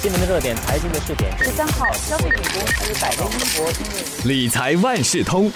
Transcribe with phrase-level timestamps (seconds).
[0.00, 1.36] 新闻的热点，财经的热点。
[1.38, 5.50] 十三号，消费品公司百威英博因为理财万事通。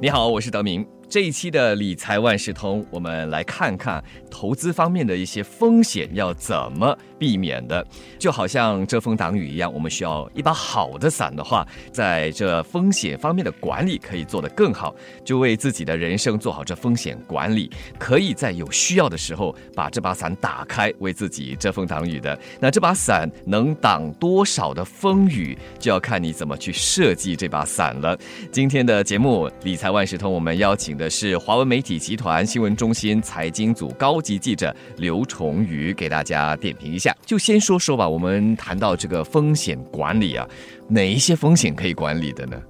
[0.00, 0.95] 你好，我是德明。
[1.08, 7.86] 这一期的理财万事通，我们来看看投资方面的一些风险要怎么避免的。
[8.18, 14.92] 就好像遮风挡雨一样，我们需要一把好的伞的话，在这风险方面的管理可以做得更好，
[15.24, 17.70] 就为自己的人生做好这风险管理，
[18.00, 22.36] 可以在有需要的时候把这把伞打开，为自己遮风挡雨的。
[22.58, 28.18] 那这把伞能挡多少的风雨，就要看你怎么去设计这把伞了。
[28.50, 30.95] 今天的节目理财万事通，我们邀请。
[30.96, 37.14] 的是华文媒体集团新闻中心财经组高级记者刘崇宇，给大家点评一下。
[37.24, 40.48] 就先说说吧，我们谈到这个风险管理啊，
[40.88, 42.60] 哪一些风险可以管理的呢？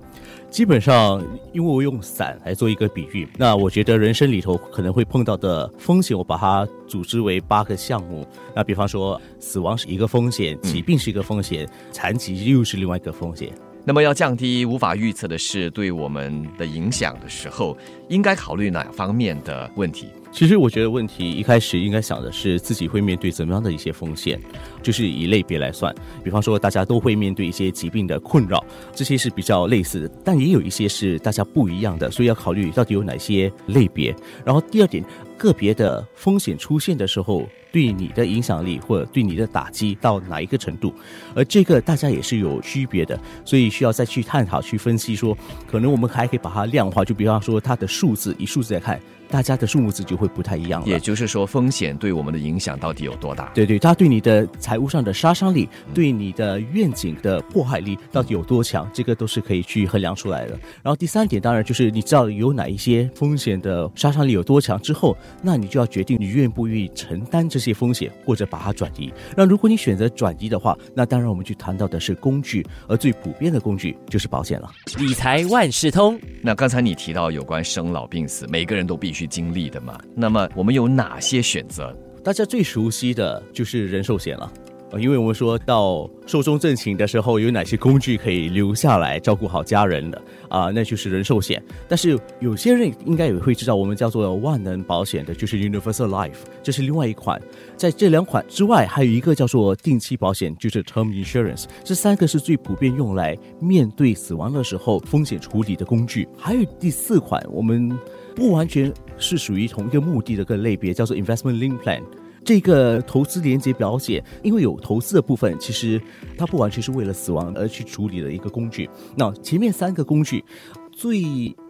[0.48, 1.22] 基本上，
[1.52, 8.26] 因为我用伞来做一个比喻，那我觉得人生里头可能会碰到的风险，我把它组织为八个项目。
[8.54, 13.50] 那比方说，死亡是一个风险，疾病是一个风险，残疾又是另外一个风险。
[13.88, 20.08] 那么要降低无法预测的事对我们的影响的时候，应该考虑哪方面的问题？
[20.32, 24.40] 其实我觉得问题一开始应该想的是自己会面对怎么样的一些风险，
[24.82, 25.94] 就是以类别来算。
[26.24, 34.12] 比方说大家都会面对一些疾病的困扰，这些是比较类似的，但也有一些是大家不一样的，所以要考虑到底有哪些类别。
[34.44, 35.04] 然后第二点，
[35.38, 37.48] 个别的风险出现的时候。
[37.76, 40.94] 对你的影响力或者对你的打击到哪一个程度，
[41.34, 45.36] 而这个大家也是有区别的，所以需要再去探讨、去分析，说
[45.70, 48.98] 可能我们还可以把它量化，就比方说它的数字，以数字来看。
[49.28, 53.50] 大家的数目字就会不太一样了，也就是说，风险对我们的影响到底有多大？
[53.54, 58.88] 对对，它对你的财务上的杀伤力，对你的愿景的迫害力到底有多强？
[58.92, 60.52] 这个都是可以去衡量出来的。
[60.82, 69.12] 然后第三点，当然就是你知道有哪一些风险的杀伤力有多强之后，那你就要决定你愿不愿意承担这些风险，或者把它转移。
[69.36, 74.70] 那如果你选择转移的话，那当然我们去谈到的是工具，而最普遍的工具就是保险了。
[74.98, 76.18] 理财万事通。
[76.42, 79.15] 那刚才你提到有关生老病死，每个人都必须。
[79.16, 79.98] 去经历的嘛？
[80.14, 81.96] 那么我们有哪些选择？
[82.22, 84.52] 大家最熟悉的就是人寿险了。
[84.98, 90.70] 因为我们说到寿终正寝的时候，有哪些工具可以留下来照顾好家人的啊？
[90.74, 91.62] 那就是人寿险。
[91.88, 97.40] 但是有些人应该也会知道，我们叫做万能保险的，就是 Universal Life，这是另外一款。
[97.76, 101.64] 在这两款之外，还有一个叫做定期保险，就是 Term Insurance。
[101.84, 106.26] 这三个是最普遍用来面对死亡的时候风险处理的工具。
[106.36, 107.96] 还有第四款，我们
[108.34, 112.02] 不完全是属于同一个目的的个类别，叫做 Investment Link Plan。
[112.46, 116.00] 这个投资连接保险，因为有投资的部分，其实
[116.38, 118.88] 它不完全是为了死亡而去处理的一个工具。
[119.16, 120.44] 那前面三个工具，
[120.92, 121.22] 最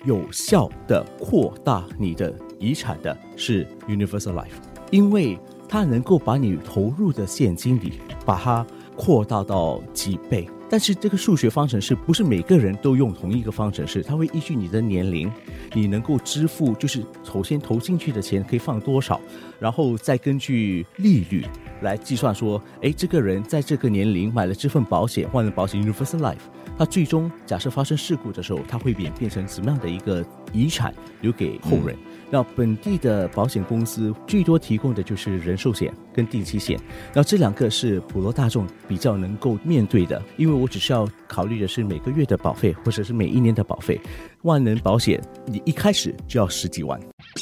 [0.05, 4.61] 有效的扩大你的遗产的是 Universal Life，
[4.91, 7.95] 因为它能够把你投入的现金里
[8.27, 10.47] 把它扩大到几倍。
[10.69, 15.33] 但是这个数学方程式不是每个人都用同一个方程式，它会依据你的年龄，
[15.77, 19.21] 你能够支付就是首先投进去的钱可以放多少，
[19.61, 21.45] 然后再根据利率
[21.83, 26.37] 来计算说，哎，这个人在这个年龄买了这份保险，换了保险 Universal Life。
[26.79, 31.95] 他最终假设发生事故的时候，他会变变成什么样的一个遗产留给后人？
[32.29, 36.79] 那本地的保险公司最多提供的就是人寿险跟定期险，
[37.15, 44.01] 那这两个是普罗大众比较能够面对的，因为我只需要考虑的是每个月的保费或者是每一年的保费。
[44.47, 46.99] 万能保险你一开始就要十几万，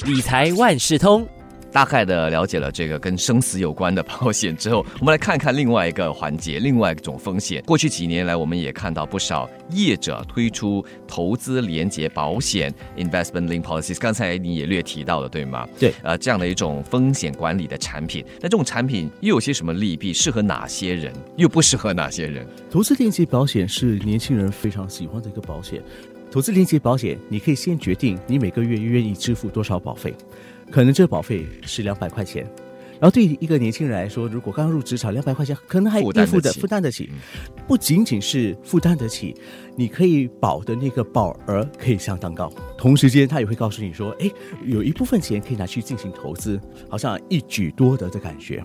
[0.06, 1.26] 理财万事通。
[1.70, 7.60] 大概的了解了这个跟生死有关的保险之后，我们来看看另外一个环节，另外一种风险。
[7.66, 13.98] 过去几年来，我们也看到不少业者推出投资连结保险 （investment link policies）。
[13.98, 15.68] 刚才你也略提到了，对吗？
[15.76, 18.24] 对，呃，这样的一种风险管理的产品。
[18.36, 20.12] 那这种产品又有些什么利弊？
[20.12, 21.12] 适合哪些人？
[21.36, 22.46] 又不适合哪些人？
[22.70, 25.82] 投资连结保险是年轻人非常喜欢的一个保险。
[26.34, 30.12] 投资连接保险，你可以先决定你每个月愿意支付多少保费。
[30.68, 32.42] 可能这个保费是两百块钱，
[32.94, 37.08] 然后对于一个年轻人来说，如果刚入职场，两百块钱可能还应付的负担得起，
[37.68, 39.32] 不仅仅是负担得起，
[39.76, 42.52] 你可以保的那个保额可以相当高。
[42.76, 44.28] 同时间，他也会告诉你说，哎，
[44.64, 48.60] 有一部分钱可以拿去进行投资，好像一举多得的感觉。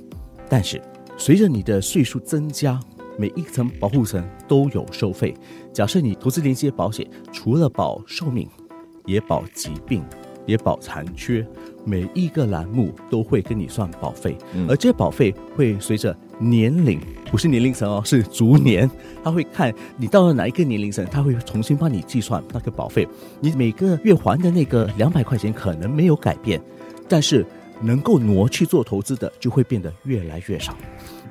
[0.49, 0.81] 但是，
[1.17, 2.79] 随着你的岁数增加，
[3.19, 5.35] 每一层保护层都有收费。
[5.73, 8.47] 假设你投资连接保险，除了保寿命，
[9.05, 10.01] 也保疾病。
[10.45, 11.45] 也保残缺，
[11.85, 14.35] 每一个栏目都会跟你算保费，
[14.67, 16.99] 而这保费会随着年龄，
[17.29, 18.89] 不是年龄层哦，是逐年，
[19.23, 23.07] 他会看你到了哪一个年龄层，他会重新帮你计算那个保费。
[23.39, 26.59] 你每个月还的那个两百块钱可能没有改变，
[27.07, 27.45] 但是
[27.81, 30.75] 能够挪去做投资的就会变得越来越少。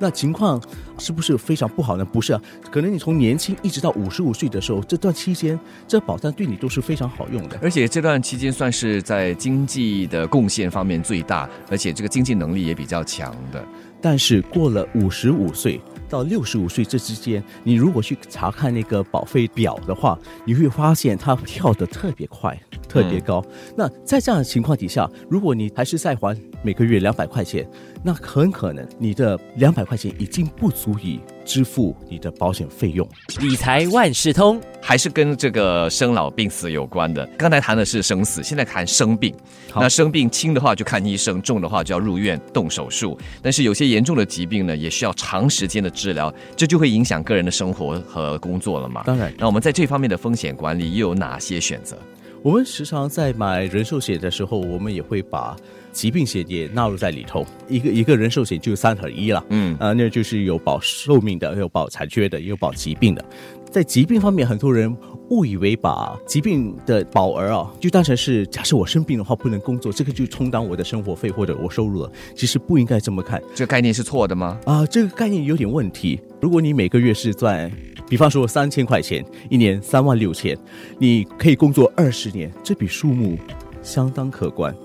[0.01, 0.61] 那情况
[0.97, 2.05] 是不是非常不好呢？
[2.05, 2.41] 不是啊，
[2.71, 7.59] 可能你从年轻一直到五十五岁的时候，这段期间，这保单对你都是非常好用的。
[7.61, 13.61] 而且这段期间算是在经济的贡献方面最大，而且这个经济能力也比较强的。
[14.01, 22.57] 但是过了五十五岁到六十五岁这之间，你如果去查看那个保费表的话，你会发现它跳得特别快，
[22.89, 23.41] 特别高。
[23.77, 27.65] 那在这样的情况底下，如果你还是在还每个月两百块钱，
[28.03, 33.07] 那很可能你的两百块钱已经不足以支付你的保险费用。
[33.39, 37.25] 理财万事通，还是跟这个生老病死有关的。
[37.37, 39.33] 刚才谈的是生死，现在谈生病。
[39.75, 43.17] 那生病轻的话就看医生，重的话就要入院动手术。
[43.41, 49.03] 但是有些严重的疾病呢，也需要长时间的治疗，这就会影响个人的生活和工作了嘛。
[49.05, 51.97] 当然那我们在这方面的风险管理又有哪些选择？
[52.41, 55.57] 我们时常在买人寿险的时候，我们也会把
[55.91, 57.45] 疾病险也纳入在里头。
[57.67, 63.23] 一个一个人寿险就三合一了，嗯啊、那就是有保寿命的，有保残缺的，也有保疾病的。
[63.71, 64.95] 在疾病方面，很多人
[65.29, 72.11] 误以为把疾病的保额啊，就当成是假设我生病的话不能工作，这个就充当我的生活费或者我收入了。
[72.35, 74.59] 其实不应该这么看这个概念是错的吗？
[74.65, 76.19] 啊、这个概念有点问题。
[76.41, 77.71] 如果你每个月是赚，
[78.07, 80.57] 比方说三千块钱，一年三万六千，
[80.97, 83.37] 你可以工作二十年，这笔数目
[83.83, 84.75] 相当可观。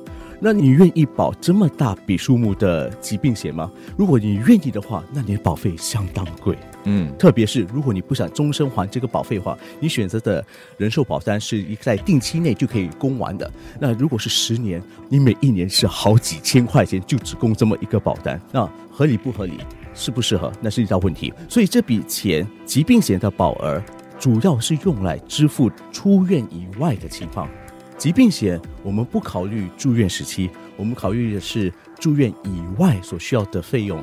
[0.41, 3.73] 那你愿意保这么大笔数目的疾病险吗？
[3.97, 6.55] 如果你愿意的话，那你的保费相当贵。
[6.85, 10.45] 嗯，特别是如果你不想终身还这个保费的话，你选择的
[10.77, 13.51] 人寿保单是一在定期内就可以供完的。
[13.81, 19.59] 那如果是十年，你每一年是好几千块钱，就只供这么一个保单，那合理不合理？
[19.95, 20.53] 适不适合？
[20.61, 21.33] 那是一道问题。
[21.49, 23.83] 所以这笔钱，疾病险的保额
[24.19, 27.49] 主要是用来支付出院以外的情况。
[27.97, 34.03] 疾病险我们不考虑住院时期，我们考虑的是住院以外所需要的费用。